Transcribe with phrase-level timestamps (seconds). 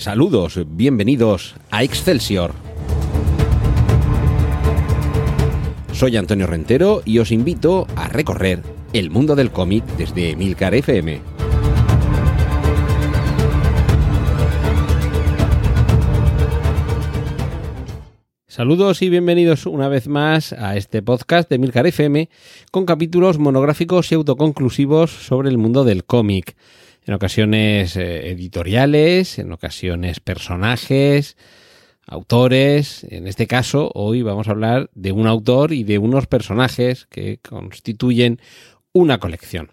[0.00, 2.54] Saludos, bienvenidos a Excelsior.
[5.92, 8.62] Soy Antonio Rentero y os invito a recorrer
[8.94, 11.20] el mundo del cómic desde Milcar FM.
[18.48, 22.30] Saludos y bienvenidos una vez más a este podcast de Milcar FM
[22.70, 26.56] con capítulos monográficos y autoconclusivos sobre el mundo del cómic.
[27.10, 31.36] En ocasiones eh, editoriales, en ocasiones personajes,
[32.06, 33.02] autores.
[33.02, 37.38] En este caso, hoy vamos a hablar de un autor y de unos personajes que
[37.38, 38.40] constituyen
[38.92, 39.72] una colección.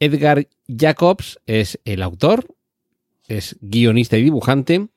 [0.00, 2.48] Edgar Jacobs es el autor,
[3.28, 4.88] es guionista y dibujante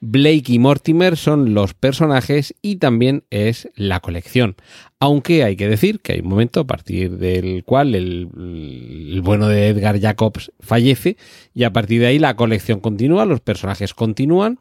[0.00, 4.56] Blake y Mortimer son los personajes y también es la colección.
[4.98, 9.68] Aunque hay que decir que hay un momento a partir del cual el, bueno de
[9.68, 11.18] Edgar Jacobs fallece
[11.52, 14.58] y a partir de ahí la colección continúa, los personajes continúan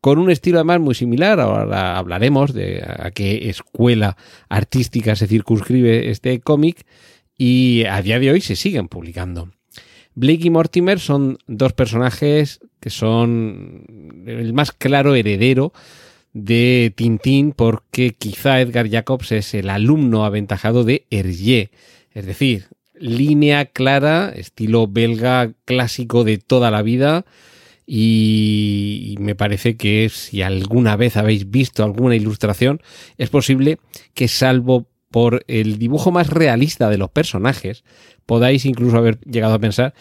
[0.00, 1.38] con un estilo además muy similar.
[1.38, 4.16] Ahora hablaremos de a qué escuela
[4.48, 6.86] artística se circunscribe este cómic
[7.36, 9.50] y a día de hoy se siguen publicando.
[10.18, 15.72] Blake y Mortimer son dos personajes que son el más claro heredero
[16.32, 21.70] de Tintín porque quizá Edgar Jacobs es el alumno aventajado de Hergé,
[22.10, 22.66] es decir,
[22.98, 27.24] línea clara, estilo belga clásico de toda la vida
[27.86, 32.82] y me parece que si alguna vez habéis visto alguna ilustración
[33.18, 33.78] es posible
[34.14, 37.84] que salvo por el dibujo más realista de los personajes,
[38.26, 39.94] podáis incluso haber llegado a pensar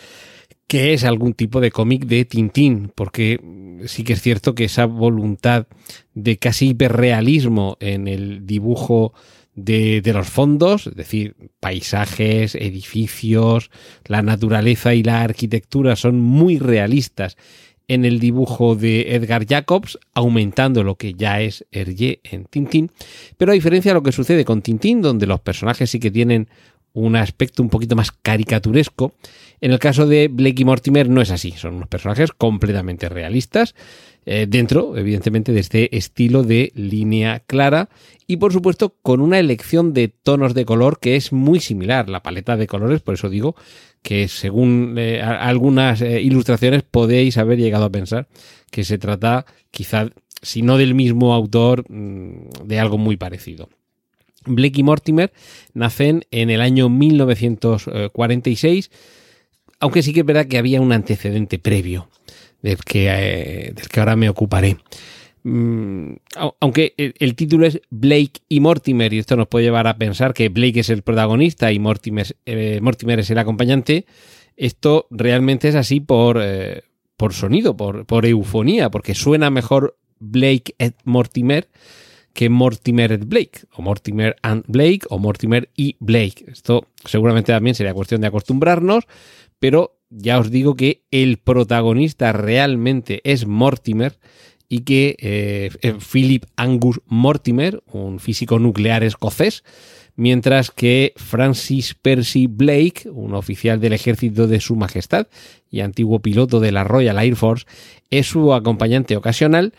[0.67, 3.39] que es algún tipo de cómic de Tintín, porque
[3.85, 5.67] sí que es cierto que esa voluntad
[6.13, 9.13] de casi hiperrealismo en el dibujo
[9.55, 13.71] de, de, los fondos, es decir, paisajes, edificios,
[14.05, 17.37] la naturaleza y la arquitectura son muy realistas
[17.87, 22.91] en el dibujo de Edgar Jacobs, aumentando lo que ya es Hergé en Tintín.
[23.37, 26.49] Pero a diferencia de lo que sucede con Tintín, donde los personajes sí que tienen
[26.93, 29.13] un aspecto un poquito más caricaturesco,
[29.61, 33.75] en el caso de Blake y Mortimer no es así, son unos personajes completamente realistas,
[34.29, 37.87] eh, dentro, evidentemente, de este estilo de línea clara
[38.27, 42.23] y, por supuesto, con una elección de tonos de color que es muy similar, la
[42.23, 43.55] paleta de colores, por eso digo
[44.01, 48.27] que según eh, algunas eh, ilustraciones podéis haber llegado a pensar
[48.69, 50.09] que se trata quizá,
[50.41, 53.69] si no del mismo autor, mm, de algo muy parecido.
[54.45, 55.31] Blake y Mortimer
[55.73, 58.91] nacen en el año 1946,
[59.79, 62.09] aunque sí que es verdad que había un antecedente previo
[62.67, 64.77] del que, eh, del que ahora me ocuparé.
[65.43, 66.15] Mm,
[66.59, 70.49] aunque el, título es Blake y Mortimer, y esto nos puede llevar a pensar que
[70.49, 74.05] Blake es el protagonista y Mortimer, eh, es el acompañante,
[74.57, 76.81] esto realmente es así por, eh,
[77.15, 81.69] por sonido, por, por eufonía, porque suena mejor Blake et Mortimer
[82.33, 86.45] que Mortimer et Blake, o Mortimer and Blake, o Mortimer y Blake.
[86.47, 89.05] Esto seguramente también sería cuestión de acostumbrarnos,
[89.57, 94.19] pero ya os digo que el protagonista realmente es Mortimer
[94.69, 95.69] y que eh,
[96.11, 99.63] Philip Angus Mortimer, un físico nuclear escocés,
[100.15, 105.27] mientras que Francis Percy Blake, un oficial del ejército de Su Majestad
[105.69, 107.65] y antiguo piloto de la Royal Air Force,
[108.09, 109.73] es su acompañante ocasional,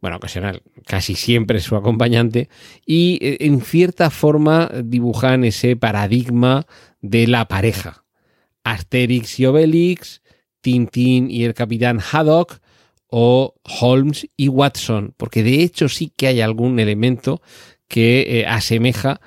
[0.00, 2.48] bueno, ocasional, casi siempre es su acompañante,
[2.86, 6.66] y eh, en cierta forma dibujan ese paradigma
[7.00, 8.04] de la pareja.
[8.70, 10.22] Asterix y Obelix,
[10.60, 12.60] Tintín y el capitán Haddock,
[13.10, 17.40] o Holmes y Watson, porque de hecho sí que hay algún elemento
[17.88, 19.20] que eh, asemeja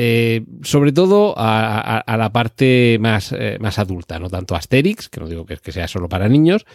[0.00, 5.26] eh, sobre todo a, la parte más, eh, más adulta, no tanto Asterix, que no
[5.26, 6.66] digo que, que sea solo para niños,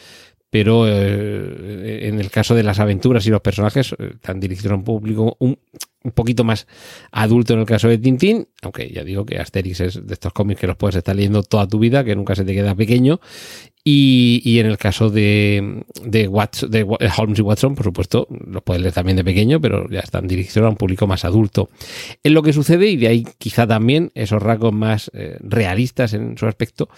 [0.54, 5.36] pero en el caso de las aventuras y los personajes están dirigidos a un público
[5.40, 5.58] un,
[6.14, 6.68] poquito más
[7.12, 10.62] adulto en el caso de Tintín, aunque ya digo que Asterix es de estos cómics
[10.62, 13.20] que los puedes estar leyendo toda tu vida, que nunca se te queda pequeño.
[13.84, 19.18] Y, en el caso de, de, Holmes y Watson, por supuesto, los puedes leer también
[19.18, 21.72] de pequeño, pero ya están dirigidos a un público más adulto.
[22.22, 26.38] Es lo que sucede, y de ahí quizá también esos rasgos más eh, realistas en
[26.38, 26.90] su aspecto,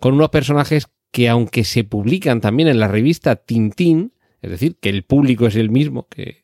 [0.00, 4.88] con unos personajes que aunque se publican también en la revista Tintín, es decir, que
[4.88, 6.42] el público es el mismo que,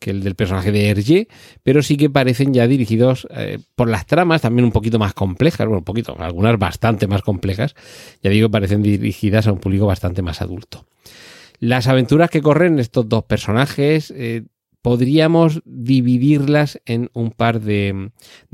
[0.00, 1.28] el del personaje de Hergé,
[1.62, 5.66] pero sí que parecen ya dirigidos eh, por las tramas también un poquito más complejas,
[5.66, 7.74] bueno, un poquito, algunas bastante más complejas,
[8.22, 10.86] ya digo, parecen dirigidas a un público bastante más adulto.
[11.58, 14.42] Las aventuras que corren estos dos personajes eh,
[14.84, 18.10] podríamos dividirlas en un par de,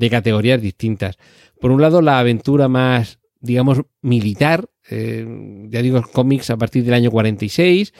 [0.09, 1.19] categorías distintas.
[1.61, 5.27] Por un lado, la aventura más, digamos, militar, eh,
[5.69, 7.93] ya digo, cómics a partir del año 46,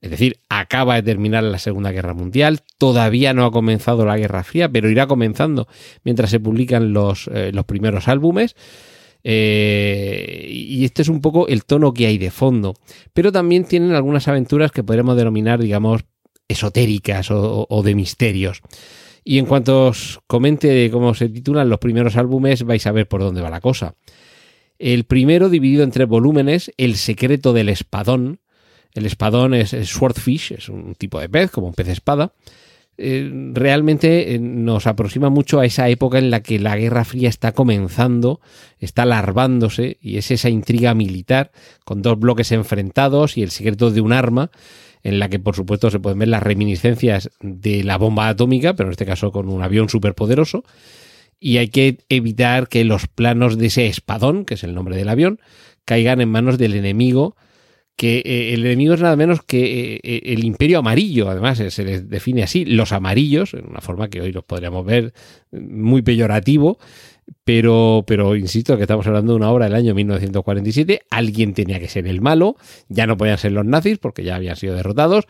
[0.00, 4.44] Es decir, acaba de terminar la Segunda Guerra Mundial, todavía no ha comenzado la Guerra
[4.44, 5.66] Fría, pero irá comenzando
[6.04, 8.54] mientras se publican los, eh, los primeros álbumes.
[9.24, 12.74] Eh, y este es un poco el tono que hay de fondo.
[13.12, 16.04] Pero también tienen algunas aventuras que podremos denominar, digamos,
[16.46, 18.62] esotéricas o, o de misterios.
[19.24, 23.20] Y en cuanto os comente cómo se titulan los primeros álbumes, vais a ver por
[23.20, 23.96] dónde va la cosa.
[24.78, 28.40] El primero, dividido en tres volúmenes, El secreto del espadón,
[28.94, 32.32] el espadón es, swordfish, es un tipo de pez, como un pez espada.
[33.00, 37.28] Eh, realmente eh, nos aproxima mucho a esa época en la que la Guerra Fría
[37.28, 38.40] está comenzando,
[38.80, 41.52] está larvándose y es esa intriga militar
[41.84, 44.50] con dos bloques enfrentados y el secreto de un arma
[45.04, 48.88] en la que por supuesto se pueden ver las reminiscencias de la bomba atómica, pero
[48.88, 50.64] en este caso con un avión superpoderoso
[51.40, 55.08] y hay que evitar que los planos de ese espadón, que es el nombre del
[55.08, 55.40] avión,
[55.84, 57.36] caigan en manos del enemigo
[57.98, 61.84] que eh, el enemigo es nada menos que eh, eh, el imperio amarillo, además se
[61.84, 65.12] les define así, los amarillos, en una forma que hoy los podríamos ver
[65.50, 66.78] muy peyorativo,
[67.42, 71.88] pero, pero insisto que estamos hablando de una obra del año 1947, alguien tenía que
[71.88, 72.54] ser el malo,
[72.88, 75.26] ya no podían ser los nazis porque ya habían sido derrotados,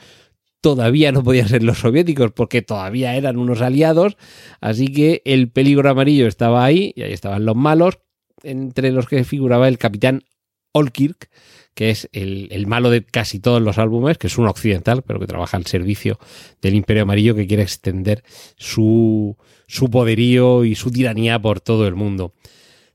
[0.60, 4.16] todavía no podían ser los soviéticos porque todavía eran unos aliados,
[4.60, 7.98] así que el peligro amarillo estaba ahí y ahí estaban los malos,
[8.42, 10.24] entre los que figuraba el capitán
[10.72, 11.30] Olkirk,
[11.74, 15.26] que es el, malo de casi todos los álbumes, que es un occidental, pero que
[15.26, 16.18] trabaja al servicio
[16.60, 18.24] del Imperio Amarillo, que quiere extender
[18.56, 19.36] su,
[19.68, 22.34] su poderío y su tiranía por todo el mundo.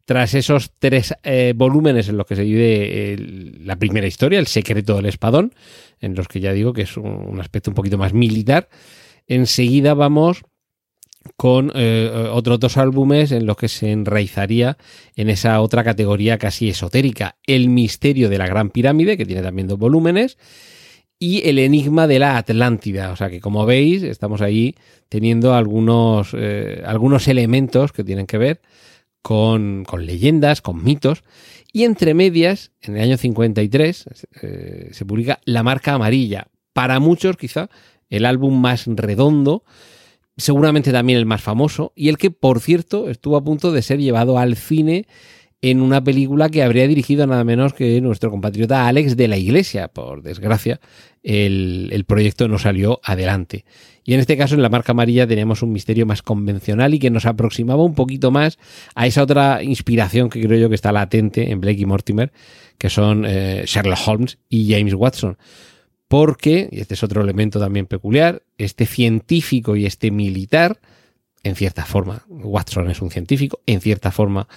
[0.06, 3.16] Tras esos tres eh, volúmenes en los que se vive
[3.62, 5.54] la primera historia, El secreto del espadón,
[6.02, 8.68] en los que ya digo que es un aspecto un poquito más militar,
[9.28, 10.44] enseguida vamos
[11.38, 14.78] con eh, otros dos álbumes en los que se enraizaría
[15.16, 19.68] en esa otra categoría casi esotérica, El misterio de la Gran Pirámide, que tiene también
[19.68, 20.38] dos volúmenes,
[21.20, 23.12] y El enigma de la Atlántida.
[23.12, 24.76] O sea que como veis, estamos ahí
[25.08, 28.62] teniendo algunos, eh, algunos elementos que tienen que ver
[29.24, 31.24] con, con, leyendas, con mitos.
[31.72, 34.06] Y entre medias, en el año 53,
[34.44, 36.50] eh, se publica La Marca Amarilla.
[36.74, 37.70] Para muchos, quizá,
[38.10, 39.64] el álbum más redondo
[40.38, 44.00] seguramente también el más famoso, y el que, por cierto, estuvo a punto de ser
[44.00, 45.06] llevado al cine
[45.64, 49.88] en una película que habría dirigido nada menos que nuestro compatriota Alex de la Iglesia.
[49.88, 50.82] Por desgracia,
[51.24, 53.64] el, proyecto no salió adelante.
[54.04, 57.10] Y en este caso, en la marca amarilla, teníamos un misterio más convencional y que
[57.10, 58.60] nos aproximaba un poquito más
[58.94, 62.34] a esa otra inspiración que creo yo que está latente en Blake y Mortimer,
[62.78, 65.38] que son eh, Sherlock Holmes y James Watson
[66.10, 70.80] porque, y este es otro elemento también peculiar, este científico y este militar,
[71.44, 74.48] en cierta forma, Watson es un científico, en cierta forma,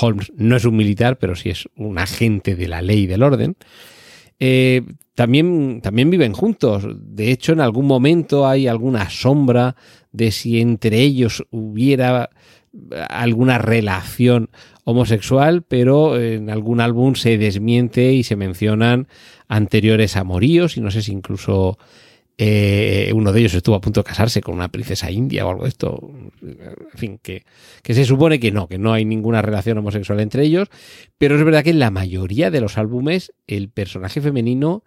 [0.00, 3.24] Holmes no es un militar, pero sí es un agente de la ley y del
[3.24, 3.56] orden,
[4.38, 4.82] eh,
[5.14, 6.86] también, también viven juntos.
[6.96, 9.74] De hecho, en algún momento hay alguna sombra
[10.12, 12.30] de si entre ellos hubiera
[13.08, 14.50] alguna relación
[14.84, 19.08] homosexual, pero en algún álbum se desmiente y se mencionan
[19.48, 21.78] anteriores amoríos y no sé si incluso
[22.40, 25.64] eh, uno de ellos estuvo a punto de casarse con una princesa india o algo
[25.64, 26.12] de esto.
[26.40, 27.42] En fin, que,
[27.82, 30.68] se supone que no, que no hay ninguna relación homosexual entre ellos,
[31.18, 34.84] pero es verdad que en la mayoría de los álbumes el personaje femenino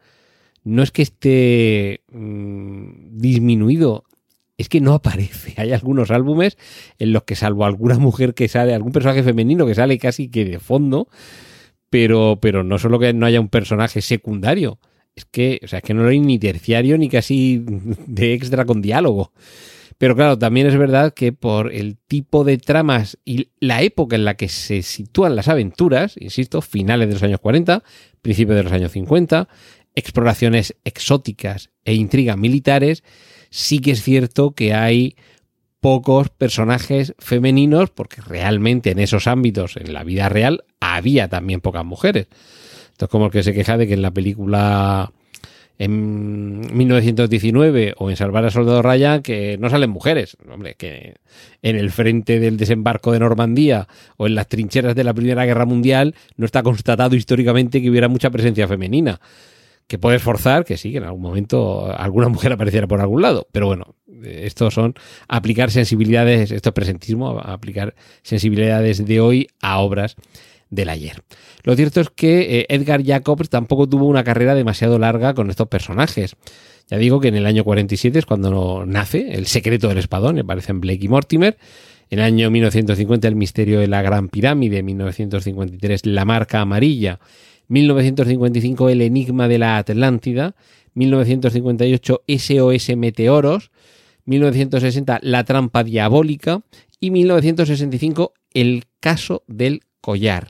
[0.63, 4.05] no es que esté mmm, disminuido,
[4.57, 5.53] es que no aparece.
[5.57, 6.57] Hay algunos álbumes
[6.99, 10.45] en los que salvo alguna mujer que sale, algún personaje femenino que sale casi que
[10.45, 11.09] de fondo,
[11.89, 14.79] pero, pero no solo que no haya un personaje secundario,
[15.15, 17.63] es que, o sea, es que no hay ni terciario ni casi
[18.07, 19.31] de extra con diálogo.
[19.97, 24.25] Pero claro, también es verdad que por el tipo de tramas y la época en
[24.25, 27.83] la que se sitúan las aventuras, insisto, finales de los años 40,
[28.21, 29.47] principios de los años 50,
[29.93, 33.03] exploraciones exóticas e intrigas militares,
[33.51, 35.15] sí que es cierto que hay
[35.81, 41.85] pocos personajes femeninos, porque realmente en esos ámbitos, en la vida real, había también pocas
[41.85, 42.27] mujeres.
[43.01, 45.11] Esto es como el que se queja de que en la película
[45.79, 50.37] en 1919 o en Salvar a Soldado Ryan que no salen mujeres.
[50.47, 51.15] Hombre, que
[51.63, 55.65] en el frente del desembarco de Normandía o en las trincheras de la Primera Guerra
[55.65, 59.19] Mundial no está constatado históricamente que hubiera mucha presencia femenina
[59.87, 63.47] que puede forzar que sí, que en algún momento alguna mujer apareciera por algún lado.
[63.51, 64.93] Pero bueno, estos son
[65.27, 70.17] aplicar sensibilidades, esto es presentismo, aplicar sensibilidades de hoy a obras
[70.71, 71.21] del ayer.
[71.63, 75.67] Lo cierto es que eh, Edgar Jacobs tampoco tuvo una carrera demasiado larga con estos
[75.67, 76.35] personajes.
[76.89, 80.81] Ya digo que en el año 47 es cuando nace El secreto del espadón, aparecen
[80.81, 81.57] Blake y Mortimer.
[82.09, 87.19] En el año 1950 El misterio de la gran pirámide, 1953 La marca amarilla,
[87.67, 90.55] 1955 El enigma de la Atlántida,
[90.93, 93.71] 1958 SOS Meteoros,
[94.25, 96.63] 1960 La trampa diabólica
[96.99, 100.47] y 1965 El caso del collar.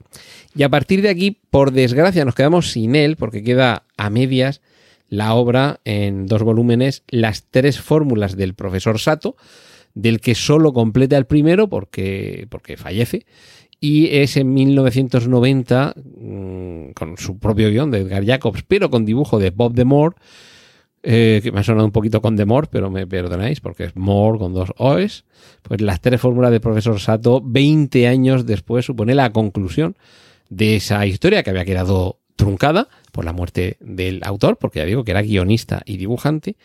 [0.56, 4.62] Y a partir de aquí, por desgracia, nos quedamos sin él porque queda a medias
[5.08, 9.36] la obra en dos volúmenes, Las tres fórmulas del profesor Sato,
[9.94, 13.26] del que solo completa el primero porque, porque fallece.
[13.82, 19.38] Y es en 1990, mm, con su propio guion de Edgar Jacobs, pero con dibujo
[19.38, 20.16] de Bob de Moore,
[21.04, 23.96] eh, que me ha sonado un poquito con de Moore, pero me perdonáis porque es
[23.96, 25.26] Moore con dos O's.
[25.64, 29.96] Pues las tres fórmulas del profesor Sato, 20 años después, supone la conclusión
[30.50, 35.04] de esa historia que había quedado truncada por la muerte del autor, porque ya digo
[35.04, 36.56] que era guionista y dibujante,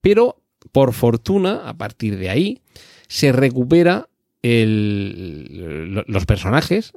[0.00, 2.62] pero por fortuna, a partir de ahí,
[3.08, 4.08] se recupera
[4.44, 6.92] los personajes.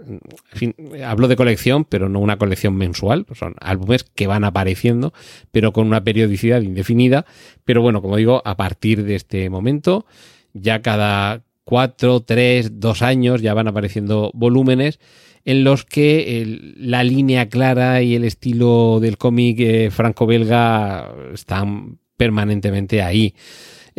[1.06, 3.25] Hablo de colección, pero no una colección mensual.
[3.34, 5.13] Son álbumes que van apareciendo,
[5.51, 7.25] pero con una periodicidad indefinida.
[7.63, 10.06] Pero bueno, como digo, a partir de este momento,
[10.54, 15.00] ya cada cuatro, tres, dos años ya van apareciendo volúmenes
[15.46, 23.01] en los que la línea clara y el estilo del cómic eh, franco-belga están permanentemente
[23.01, 23.34] ahí.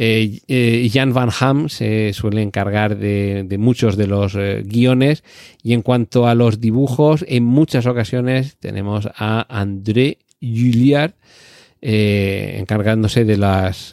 [0.00, 5.25] Eh, eh, Jan Van Ham se suele encargar de, muchos de los guiones
[5.61, 11.14] y en cuanto a los dibujos, en muchas ocasiones tenemos a André Julliard
[11.81, 13.93] encargándose de las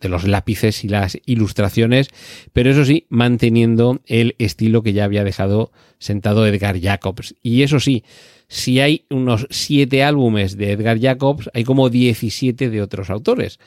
[0.00, 2.08] de los lápices y las ilustraciones,
[2.52, 7.34] pero eso sí, manteniendo el estilo que ya había dejado sentado Edgar Jacobs.
[7.42, 8.04] Y eso sí,
[8.48, 13.58] si hay unos siete álbumes de Edgar Jacobs, hay como 17 de otros autores.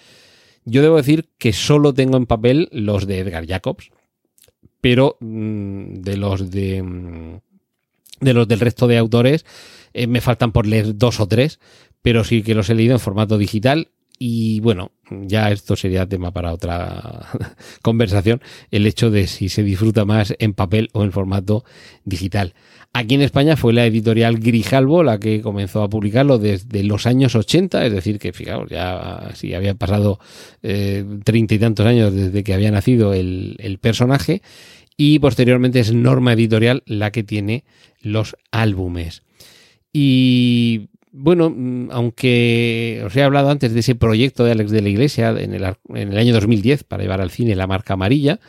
[0.66, 3.92] Yo debo decir que solo tengo en papel los de Edgar Jacobs,
[4.82, 7.40] pero mm, de los de, mm,
[8.22, 9.46] de los del resto de autores
[9.94, 11.60] eh, me faltan por leer dos o tres,
[12.02, 13.90] pero sí que los he leído en formato digital
[14.22, 17.26] y bueno, ya esto sería tema para otra
[17.82, 21.64] conversación, el hecho de si se disfruta más en papel o en formato
[22.04, 22.54] digital.
[22.92, 27.34] Aquí en España fue la editorial Grijalbo la que comenzó a publicarlo desde los años
[27.36, 30.20] 80, es decir, que fijaos, ya si habían pasado
[30.64, 34.42] eh, treinta y tantos años desde que había nacido el, el personaje,
[34.98, 37.64] y posteriormente es Norma Editorial la que tiene
[38.02, 39.24] los álbumes.
[39.94, 44.90] Y bueno, mm, aunque os he hablado antes de ese proyecto de Alex de la
[44.90, 48.40] Iglesia en el, año 2010 para llevar al cine la marca amarilla,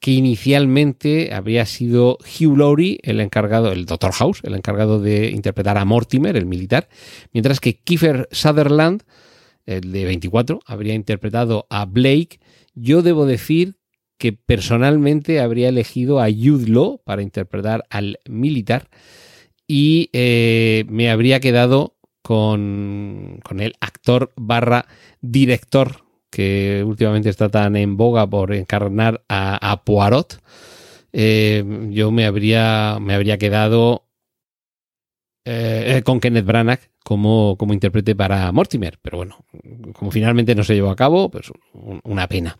[0.00, 4.12] que inicialmente habría sido Hugh Laurie, el encargado, el Dr.
[4.12, 6.88] House, el encargado de interpretar a Mortimer, el militar,
[7.32, 9.04] mientras que Kiefer Sutherland,
[9.64, 12.40] el de 24, habría interpretado a Blake.
[12.74, 13.76] Yo debo decir
[14.18, 18.88] que personalmente habría elegido a Jude Law para interpretar al militar
[19.74, 24.84] y eh, me habría quedado con, el actor barra
[25.22, 30.42] director que últimamente está tan en boga por encarnar a, Poirot.
[31.14, 34.04] Eh, yo me habría, me habría quedado
[35.46, 39.38] eh, con Kenneth Branagh como, como intérprete para Mortimer, pero bueno,
[39.94, 41.50] como finalmente no se llevó a cabo, pues
[42.04, 42.58] una pena.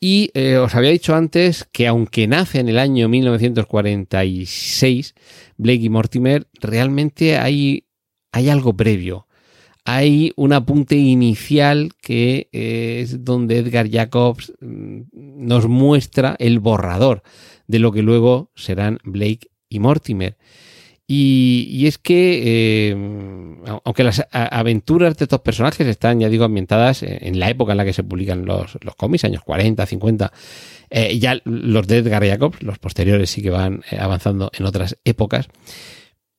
[0.00, 5.14] Y eh, os había dicho antes que aunque nace en el año 1946,
[5.56, 7.86] Blake y Mortimer, realmente hay,
[8.32, 9.26] hay algo previo.
[9.86, 17.22] Hay un apunte inicial que eh, es donde Edgar Jacobs mm, nos muestra el borrador
[17.66, 20.36] de lo que luego serán Blake y Mortimer.
[21.06, 22.40] Y, es que,
[22.90, 22.96] eh,
[23.84, 27.84] aunque las aventuras de estos personajes están, ya digo, ambientadas en la época en la
[27.84, 30.32] que se publican los, los cómics, años 40, 50,
[30.88, 34.98] eh, ya los de Edgar Jacobs, los posteriores sí que van eh, avanzando en otras
[35.04, 35.48] épocas.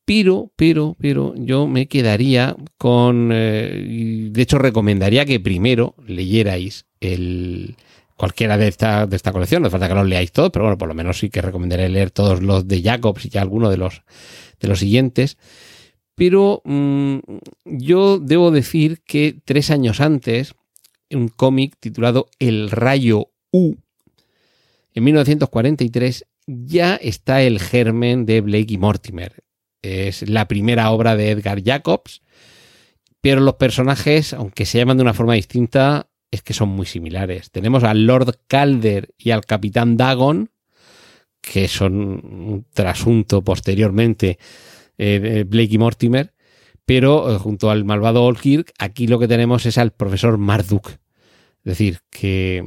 [0.03, 7.75] Pero, pero, pero yo me quedaría con, de hecho recomendaría que primero leyerais el,
[8.17, 10.77] cualquiera de esta, de esta colección, no hace falta que los leáis todos, pero bueno,
[10.77, 13.77] por lo menos sí que recomendaré leer todos los de Jacobs y ya alguno de
[13.77, 14.03] los
[14.59, 15.37] de los siguientes.
[16.15, 17.19] Pero mm,
[17.65, 20.55] yo debo decir que tres años antes,
[21.11, 23.75] un cómic titulado El Rayo U,
[24.93, 29.43] en 1943, ya está el germen de Blake y Mortimer.
[29.81, 32.21] Es la primera obra de Edgar Jacobs,
[33.19, 37.51] pero los personajes, aunque se llaman de una forma distinta, es que son muy similares.
[37.51, 40.49] Tenemos al Lord Calder y al Capitán Dagon,
[41.41, 44.39] que son un trasunto posteriormente
[44.97, 46.33] eh, Blake y Mortimer,
[46.85, 50.89] pero eh, junto al malvado Olkirk, aquí lo que tenemos es al profesor Marduk.
[50.89, 50.97] Es
[51.63, 52.63] decir, que,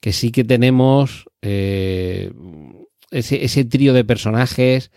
[0.00, 2.32] que sí que tenemos eh,
[3.10, 4.90] ese, ese trío de personajes,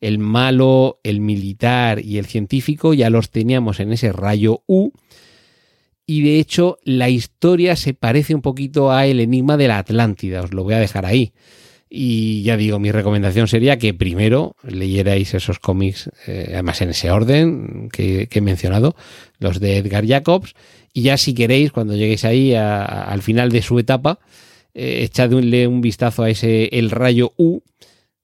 [0.00, 4.92] el malo, el militar y el científico, ya los teníamos en ese rayo U.
[6.06, 10.42] y de hecho la historia se parece un poquito a El Enigma de la Atlántida,
[10.42, 11.32] os lo voy a dejar ahí.
[11.88, 17.10] Y ya digo, mi recomendación sería que primero leyerais esos cómics, eh, además en ese
[17.10, 18.96] orden que, he mencionado,
[19.38, 20.54] los de Edgar Jacobs,
[20.92, 24.18] y ya si queréis, cuando lleguéis ahí al final de su etapa,
[24.74, 27.60] eh, echadle un vistazo a ese El Rayo U,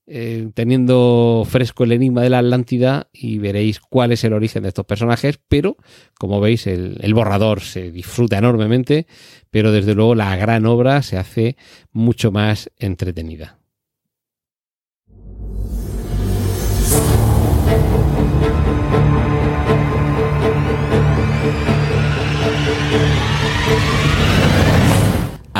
[0.05, 4.69] eh, teniendo fresco el enigma de la Atlántida y veréis cuál es el origen de
[4.69, 5.77] estos personajes, pero
[6.19, 9.07] como veis el, borrador se disfruta enormemente,
[9.49, 11.55] pero desde luego la gran obra se hace
[11.91, 13.59] mucho más entretenida.